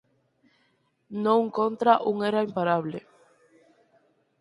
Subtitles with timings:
[1.27, 3.07] No un contra un era imparable.